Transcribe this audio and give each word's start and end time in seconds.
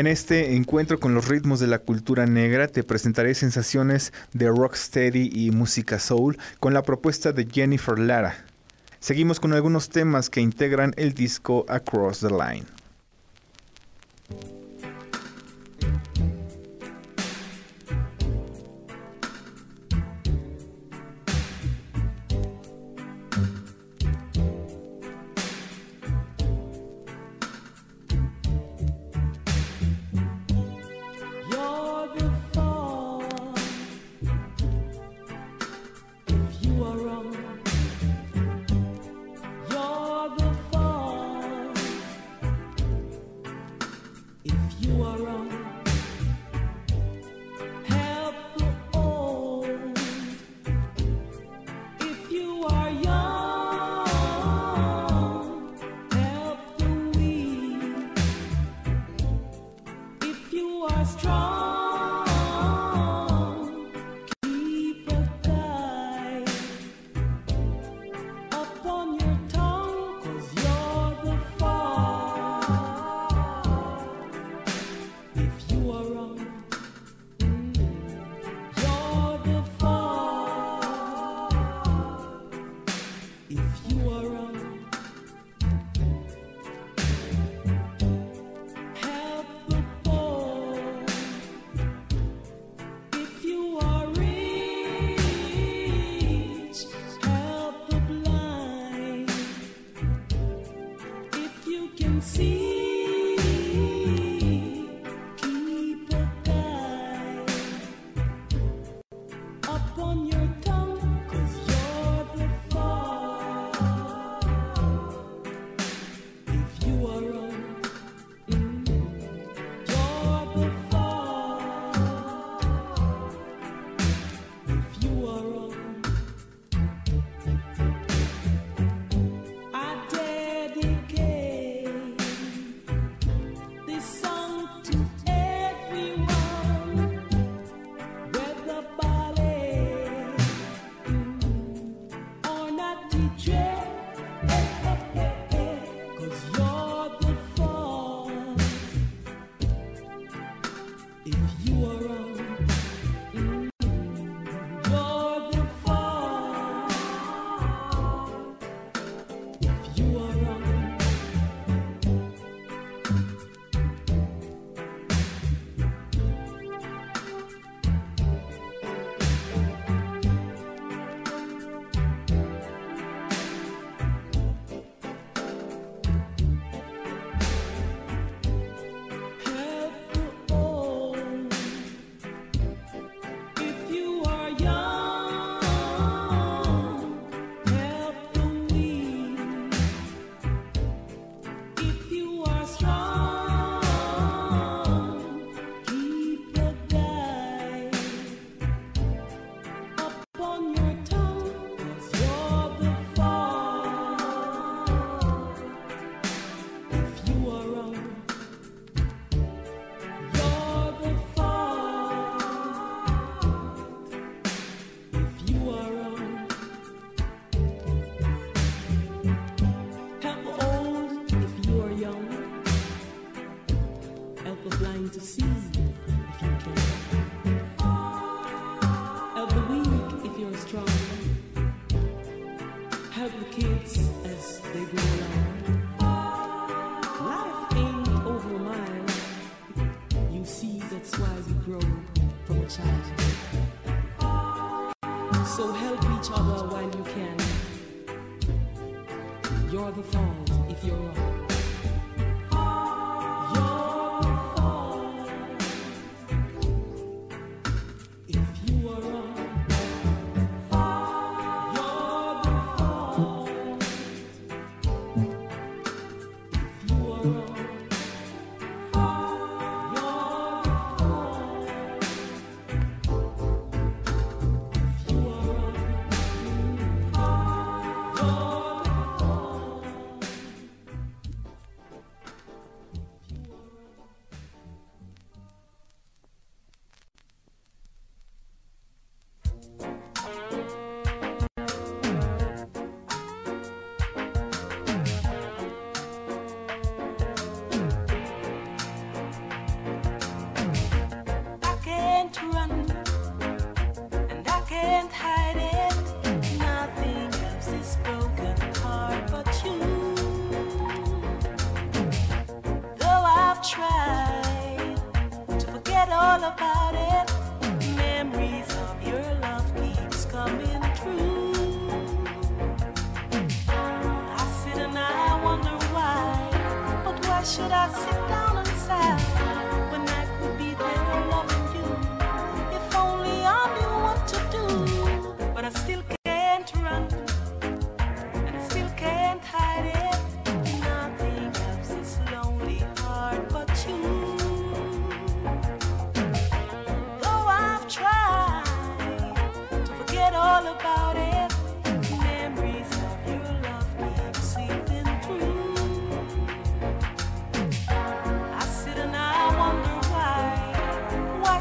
En 0.00 0.06
este 0.06 0.56
encuentro 0.56 0.98
con 0.98 1.12
los 1.12 1.28
ritmos 1.28 1.60
de 1.60 1.66
la 1.66 1.78
cultura 1.80 2.24
negra 2.24 2.68
te 2.68 2.82
presentaré 2.82 3.34
sensaciones 3.34 4.14
de 4.32 4.48
rock 4.48 4.74
steady 4.74 5.28
y 5.30 5.50
música 5.50 5.98
soul 5.98 6.38
con 6.58 6.72
la 6.72 6.82
propuesta 6.82 7.32
de 7.32 7.46
Jennifer 7.52 7.98
Lara. 7.98 8.42
Seguimos 8.98 9.40
con 9.40 9.52
algunos 9.52 9.90
temas 9.90 10.30
que 10.30 10.40
integran 10.40 10.94
el 10.96 11.12
disco 11.12 11.66
Across 11.68 12.20
the 12.20 12.28
Line. 12.30 12.64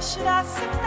should 0.09 0.25
I 0.25 0.43
say? 0.43 0.78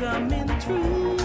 coming 0.00 0.48
true. 0.60 1.19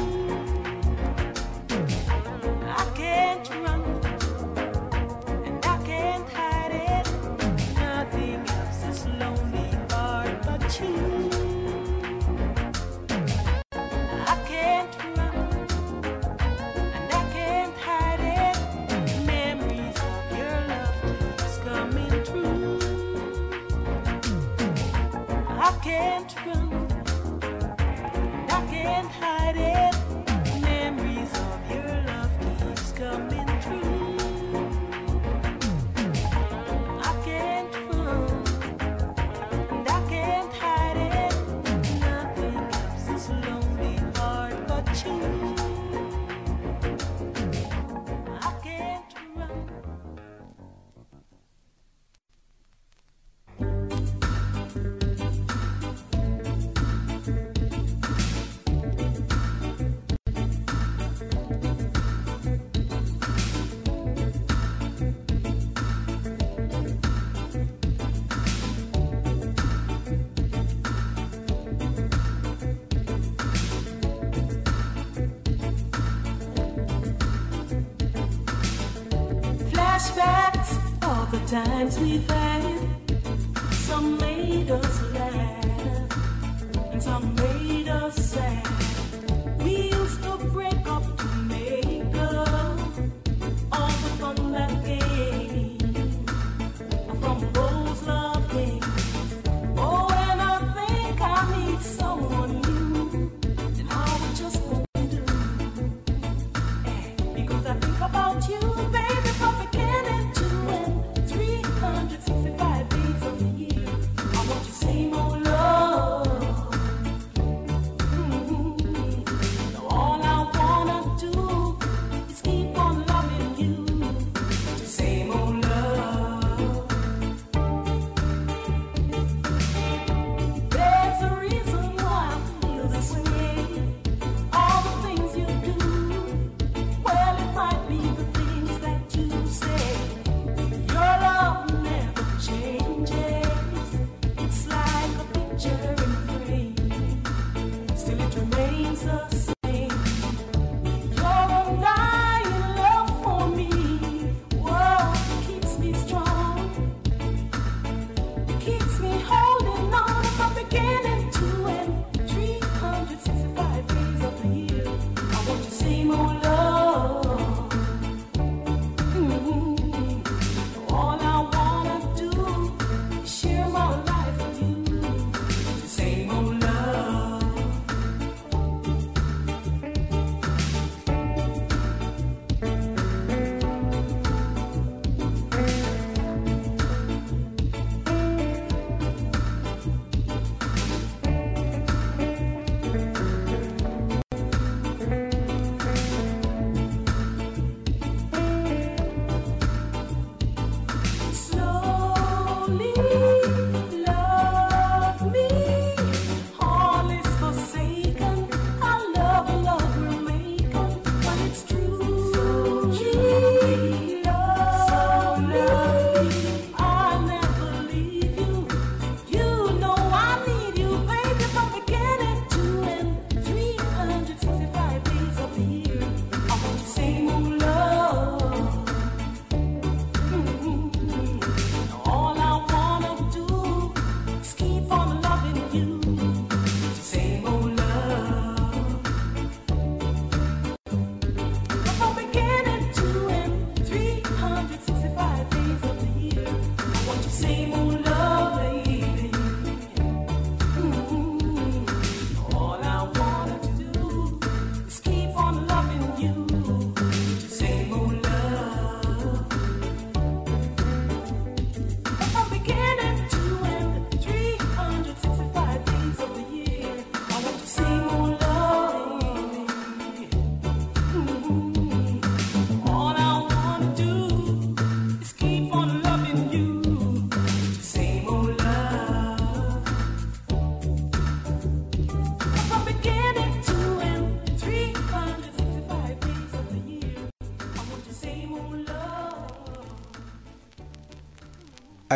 we 82.06 82.35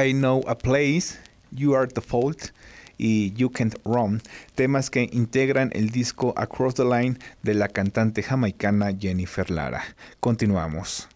I 0.02 0.14
Know 0.14 0.42
a 0.48 0.56
Place, 0.56 1.18
You 1.52 1.74
Are 1.74 1.86
the 1.86 2.00
Fault 2.00 2.54
y 2.98 3.34
You 3.36 3.50
Can't 3.50 3.76
Run, 3.84 4.22
temas 4.56 4.90
que 4.90 5.10
integran 5.12 5.72
el 5.74 5.90
disco 5.90 6.34
Across 6.38 6.76
the 6.76 6.86
Line 6.86 7.20
de 7.44 7.54
la 7.54 7.68
cantante 7.68 8.24
jamaicana 8.24 8.94
Jennifer 8.98 9.52
Lara. 9.52 9.84
Continuamos. 10.22 11.10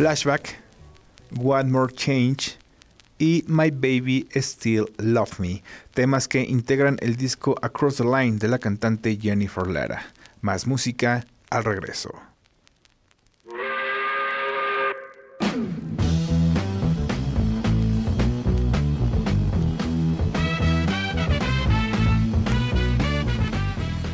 Flashback, 0.00 0.54
One 1.42 1.70
More 1.70 1.88
Change 1.92 2.56
y 3.18 3.44
My 3.48 3.68
Baby 3.70 4.26
Still 4.34 4.86
Love 4.96 5.38
Me, 5.38 5.62
temas 5.92 6.26
que 6.26 6.40
integran 6.42 6.96
el 7.02 7.16
disco 7.16 7.54
Across 7.60 7.96
the 7.96 8.04
Line 8.04 8.38
de 8.38 8.48
la 8.48 8.58
cantante 8.58 9.18
Jennifer 9.20 9.66
Lara. 9.66 10.06
Más 10.40 10.66
música 10.66 11.26
al 11.50 11.64
regreso. 11.64 12.14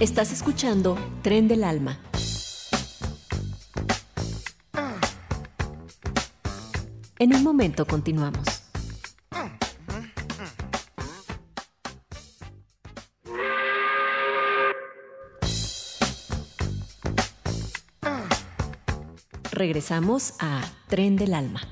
Estás 0.01 0.33
escuchando 0.33 0.99
Tren 1.23 1.47
del 1.47 1.63
Alma. 1.63 2.01
En 7.19 7.35
un 7.35 7.43
momento 7.43 7.87
continuamos. 7.87 8.45
Regresamos 19.51 20.35
a 20.41 20.61
Tren 20.89 21.17
del 21.17 21.33
Alma. 21.33 21.63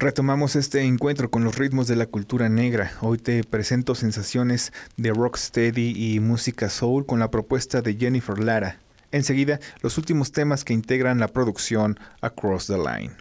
Retomamos 0.00 0.56
este 0.56 0.80
encuentro 0.80 1.30
con 1.30 1.44
los 1.44 1.58
ritmos 1.58 1.86
de 1.86 1.94
la 1.94 2.06
cultura 2.06 2.48
negra. 2.48 2.92
Hoy 3.02 3.18
te 3.18 3.44
presento 3.44 3.94
sensaciones 3.94 4.72
de 4.96 5.10
rocksteady 5.12 6.14
y 6.14 6.20
música 6.20 6.70
soul 6.70 7.04
con 7.04 7.18
la 7.20 7.30
propuesta 7.30 7.82
de 7.82 7.96
Jennifer 7.98 8.38
Lara. 8.42 8.78
Enseguida, 9.12 9.60
los 9.82 9.98
últimos 9.98 10.32
temas 10.32 10.64
que 10.64 10.72
integran 10.72 11.18
la 11.20 11.28
producción 11.28 12.00
Across 12.22 12.68
the 12.68 12.78
Line. 12.78 13.12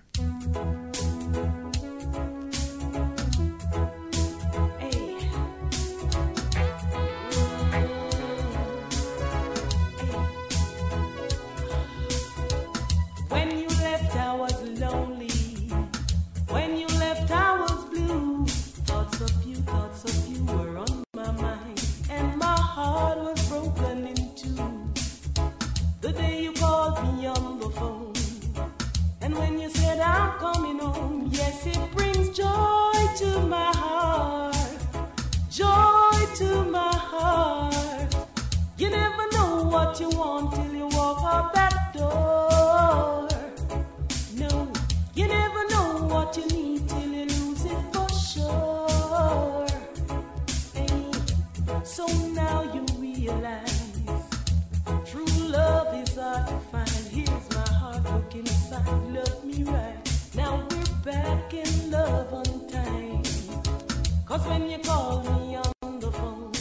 Cause 64.29 64.45
when 64.45 64.69
you 64.69 64.77
called 64.77 65.25
me 65.25 65.57
on 65.81 65.99
the 65.99 66.11
phone 66.11 66.51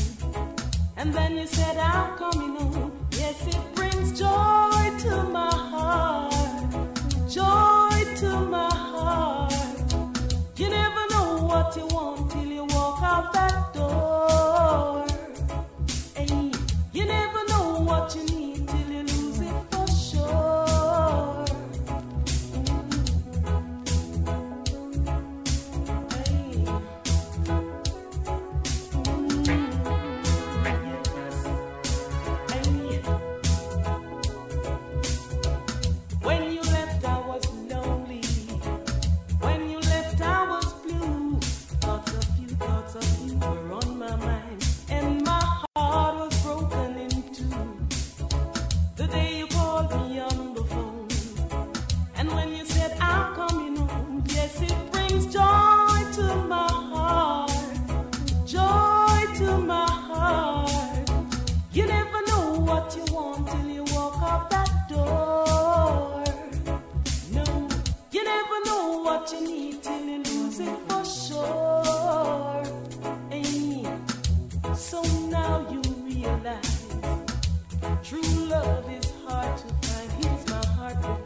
and 0.97 1.13
then 1.13 1.37
you 1.37 1.47
said 1.47 1.77
I'm 1.77 2.17
coming 2.17 2.57
home, 2.57 2.93
yes, 3.11 3.47
it 3.47 3.61
brings 3.75 4.19
joy 4.19 4.87
to 5.05 5.23
my 5.31 5.58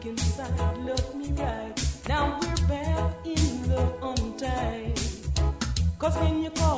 look 0.09 0.17
love 0.85 1.15
me 1.15 1.27
right. 1.37 1.73
Now 2.09 2.37
we're 2.41 2.67
back 2.67 3.15
in 3.25 3.69
love 3.73 4.03
on 4.03 4.35
time. 4.37 4.93
Cause 5.97 6.17
when 6.17 6.43
you 6.43 6.49
call 6.51 6.72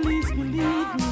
please 0.00 0.30
believe 0.30 0.56
me? 0.96 1.03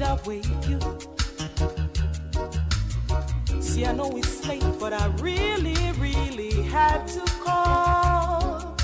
I 0.00 0.04
outweigh 0.10 0.42
you? 0.68 0.78
See, 3.60 3.84
I 3.84 3.92
know 3.92 4.08
it's 4.16 4.46
late, 4.46 4.62
but 4.78 4.92
I 4.92 5.06
really, 5.16 5.74
really 5.98 6.62
had 6.62 7.06
to 7.08 7.20
call. 7.44 8.76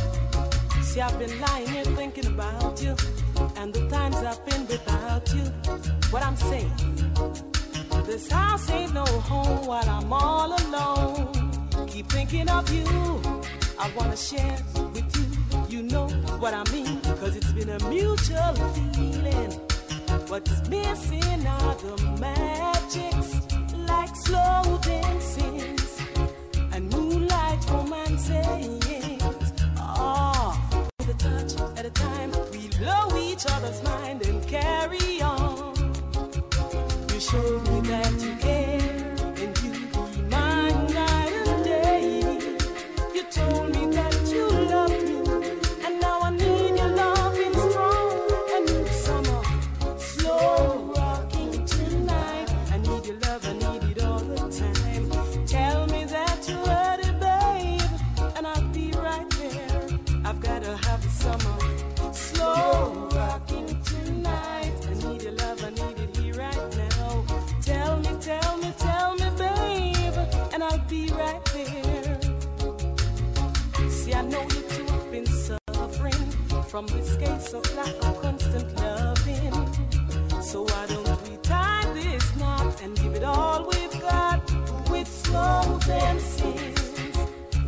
See, 0.82 1.00
I've 1.00 1.16
been 1.18 1.38
lying 1.40 1.68
here 1.68 1.84
thinking 1.84 2.26
about 2.26 2.82
you 2.82 2.96
and 3.56 3.72
the 3.72 3.86
times 3.90 4.16
I've 4.16 4.44
been 4.46 4.66
without 4.66 5.32
you. 5.34 5.44
What 6.10 6.24
I'm 6.24 6.36
saying, 6.36 6.72
this 8.06 8.30
house 8.30 8.68
ain't 8.70 8.92
no 8.94 9.04
home 9.04 9.66
while 9.66 9.88
I'm 9.88 10.12
all 10.12 10.56
alone. 10.64 11.68
Keep 11.86 12.10
thinking 12.10 12.48
of 12.50 12.68
you, 12.72 12.86
I 13.78 13.88
wanna 13.96 14.16
share 14.16 14.58
with 14.92 15.10
you. 15.16 15.62
You 15.76 15.82
know 15.84 16.08
what 16.40 16.54
I 16.54 16.64
mean, 16.72 17.00
cause 17.02 17.36
it's 17.36 17.52
been 17.52 17.70
a 17.70 17.88
mutual 17.88 18.54
feeling. 18.74 19.60
What 20.28 20.48
is 20.48 20.66
missing 20.70 21.46
are 21.46 21.74
the 21.74 22.02
magics, 22.18 23.40
like 23.76 24.16
slow 24.16 24.78
dances 24.82 25.98
and 26.72 26.90
moonlight 26.90 27.62
romances. 27.68 29.22
Ah, 29.76 30.66
oh, 30.72 30.88
with 30.98 31.10
a 31.10 31.14
touch 31.18 31.60
at 31.78 31.84
a 31.84 31.90
time, 31.90 32.32
we 32.52 32.68
blow 32.78 33.14
each 33.18 33.44
other's 33.50 33.82
mind 33.82 34.24
and 34.26 34.42
carry 34.48 35.20
on. 35.20 35.74
You 37.12 37.20
showed 37.20 37.60
me 37.68 37.80
that 37.82 38.14
you 38.22 38.34
gave. 38.36 38.63
from 76.74 76.88
this 76.88 77.14
case 77.18 77.52
of 77.52 77.62
lack 77.76 77.94
of 78.08 78.20
constant 78.20 78.76
loving. 78.80 80.42
So 80.42 80.62
why 80.62 80.86
don't 80.88 81.30
we 81.30 81.36
tie 81.36 81.84
this 81.94 82.34
knot 82.34 82.82
and 82.82 83.00
give 83.00 83.14
it 83.14 83.22
all 83.22 83.64
we've 83.70 84.00
got 84.00 84.42
with 84.90 85.06
slow 85.06 85.78
dances 85.86 86.76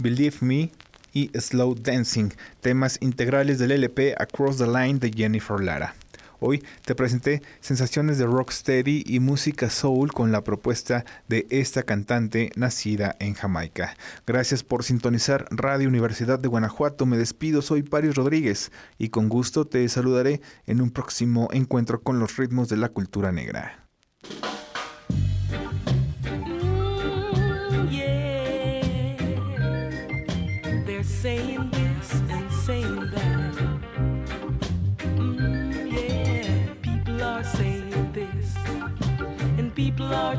Believe 0.00 0.36
Me 0.40 0.70
y 1.12 1.30
Slow 1.38 1.74
Dancing, 1.74 2.32
temas 2.62 2.96
integrales 3.02 3.58
del 3.58 3.72
LP 3.72 4.14
Across 4.18 4.58
the 4.58 4.66
Line 4.66 4.98
de 4.98 5.10
Jennifer 5.14 5.60
Lara. 5.60 5.94
Hoy 6.42 6.64
te 6.86 6.94
presenté 6.94 7.42
sensaciones 7.60 8.16
de 8.16 8.26
steady 8.48 9.02
y 9.06 9.20
música 9.20 9.68
soul 9.68 10.10
con 10.12 10.32
la 10.32 10.42
propuesta 10.42 11.04
de 11.28 11.46
esta 11.50 11.82
cantante 11.82 12.50
nacida 12.56 13.14
en 13.20 13.34
Jamaica. 13.34 13.94
Gracias 14.26 14.62
por 14.64 14.84
sintonizar 14.84 15.46
Radio 15.50 15.86
Universidad 15.88 16.38
de 16.38 16.48
Guanajuato. 16.48 17.04
Me 17.04 17.18
despido, 17.18 17.60
soy 17.60 17.82
Paris 17.82 18.14
Rodríguez 18.14 18.72
y 18.96 19.10
con 19.10 19.28
gusto 19.28 19.66
te 19.66 19.86
saludaré 19.90 20.40
en 20.66 20.80
un 20.80 20.90
próximo 20.90 21.48
encuentro 21.52 22.00
con 22.00 22.20
los 22.20 22.34
ritmos 22.38 22.70
de 22.70 22.78
la 22.78 22.88
cultura 22.88 23.32
negra. 23.32 23.76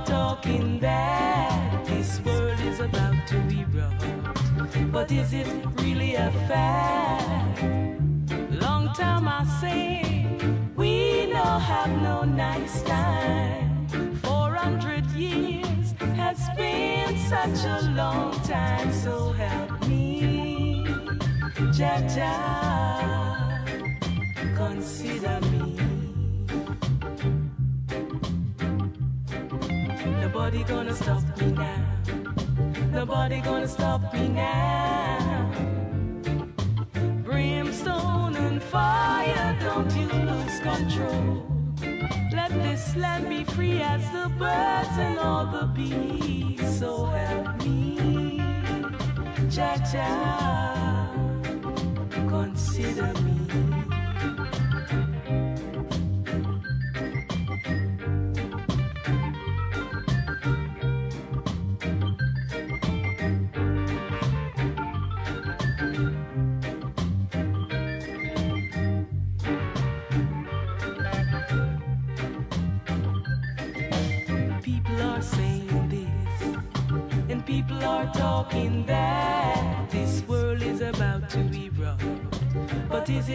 talking 0.06 0.80
that 0.80 1.86
this 1.86 2.20
world 2.26 2.60
is 2.62 2.80
about 2.80 3.16
to 3.28 3.38
be 3.42 3.62
erupt. 3.62 4.92
But 4.92 5.12
is 5.12 5.34
it 5.34 5.48
really 5.82 6.16
a 6.16 6.32
fact? 6.48 7.62
Long 8.52 8.94
time 8.94 9.28
I 9.28 9.44
say 9.62 10.26
we 10.76 11.28
no 11.28 11.42
have 11.44 11.92
no 12.02 12.24
nice 12.24 12.82
time. 12.84 13.88
Four 14.24 14.56
hundred 14.56 15.06
years 15.12 15.94
has 16.16 16.40
been 16.58 17.18
such 17.30 17.64
a 17.66 17.92
long 17.92 18.32
time, 18.44 18.92
so 18.92 19.32
help 19.32 19.88
me, 19.88 20.86
Jaja, 21.74 22.38
consider 24.56 25.40
me. 25.52 25.91
Nobody 30.34 30.64
gonna 30.64 30.96
stop 30.96 31.22
me 31.42 31.48
now. 31.52 31.98
Nobody 32.94 33.42
gonna 33.42 33.68
stop 33.68 34.14
me 34.14 34.30
now. 34.30 35.52
Brimstone 37.26 38.38
and 38.38 38.64
fire, 38.64 39.58
don't 39.60 39.92
you 39.94 40.06
lose 40.08 40.60
control. 40.60 41.46
Let 42.34 42.50
this 42.64 42.96
land 42.96 43.28
be 43.28 43.44
free 43.44 43.82
as 43.82 44.02
the 44.14 44.30
birds 44.40 44.96
and 45.06 45.20
all 45.20 45.48
the 45.48 45.66
bees. 45.76 46.80
So 46.80 47.08
help 47.08 47.58
me, 47.66 48.42
cha 49.54 49.76
cha. 49.92 51.08
Consider 52.30 53.14
me. 53.24 53.41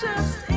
just 0.00 0.47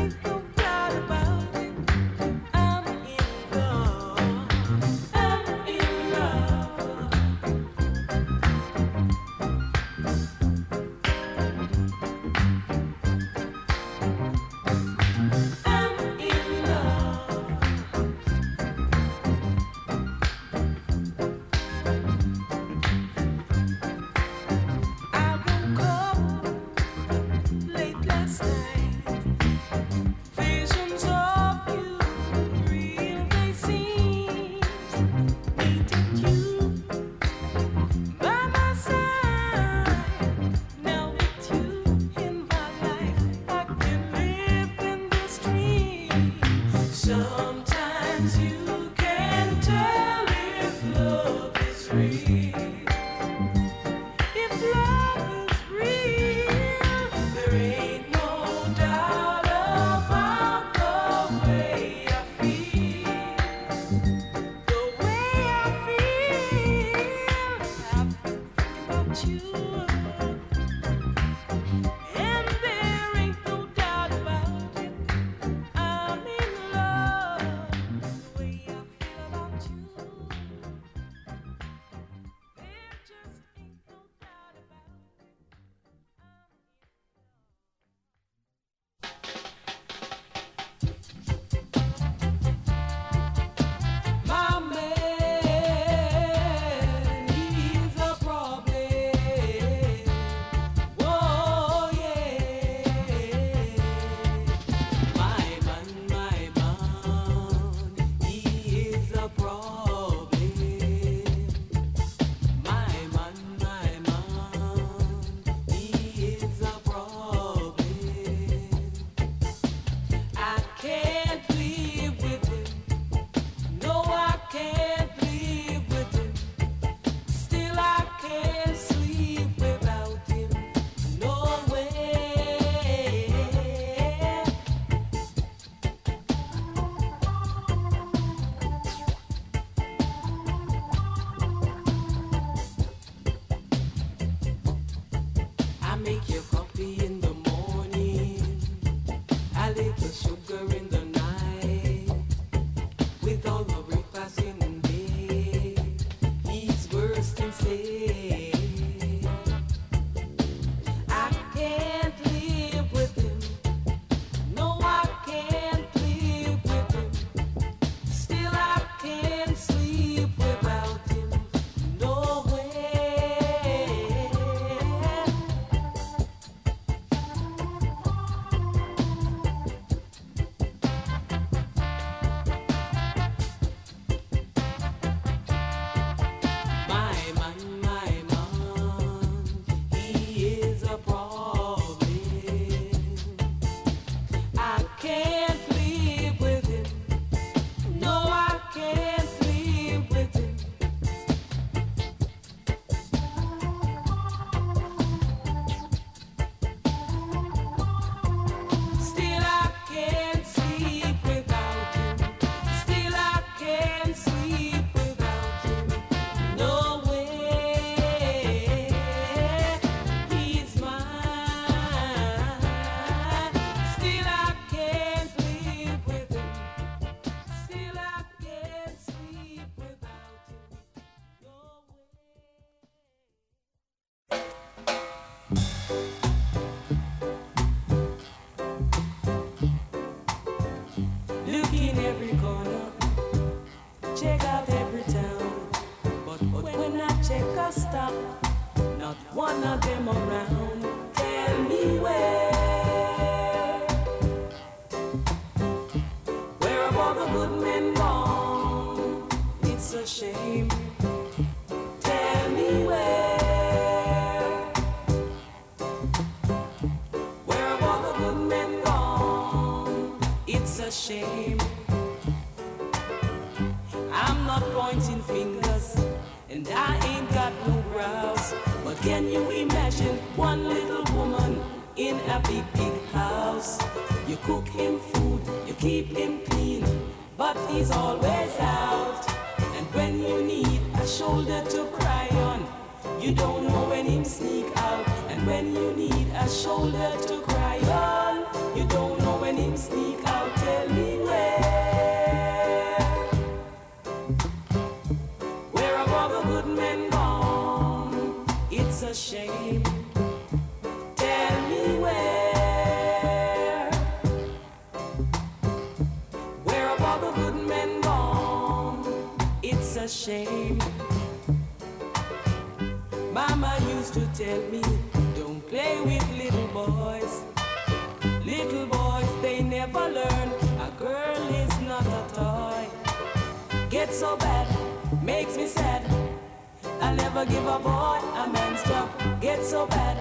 never 337.33 337.49
give 337.49 337.65
a 337.65 337.79
boy 337.79 338.19
a 338.43 338.47
man's 338.51 338.83
job. 338.83 339.41
Gets 339.41 339.69
so 339.69 339.85
bad, 339.85 340.17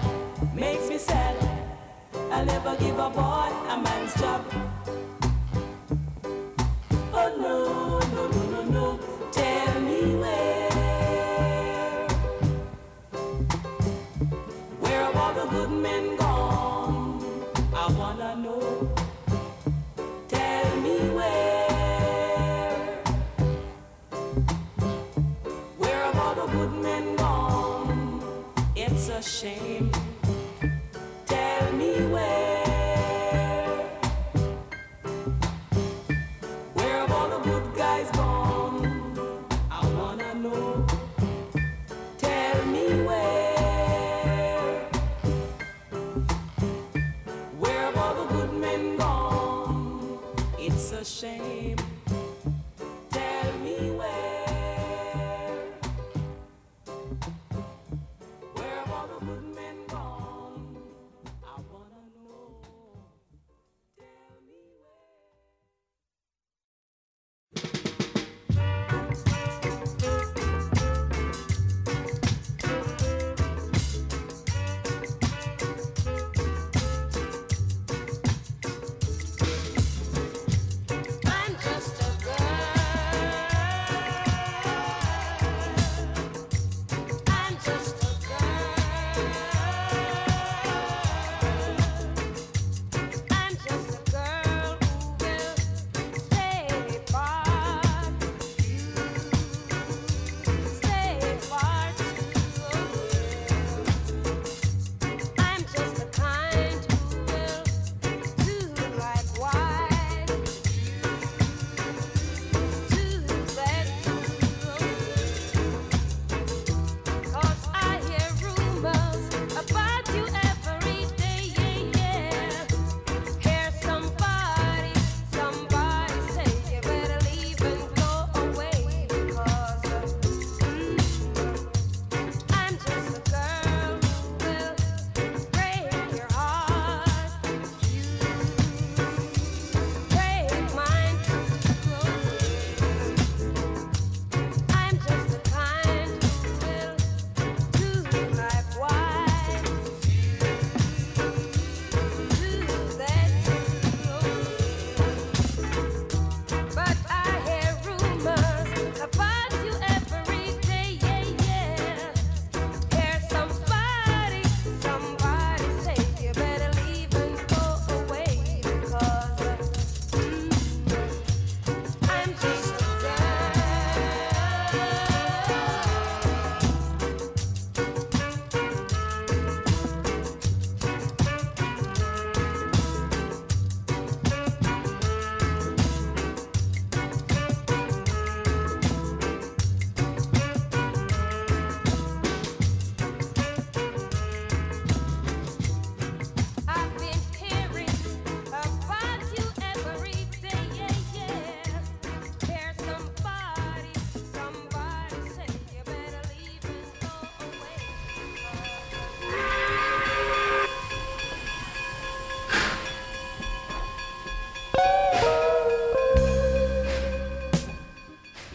makes 0.55 0.87
me 0.89 0.97
sad. 0.97 1.35
I'll 2.31 2.45
never 2.45 2.75
give 2.77 2.97
a 2.97 3.09
boy 3.09 3.49
a 3.69 3.77
man's 3.83 4.13
job. 4.15 4.43
shame. 29.41 29.80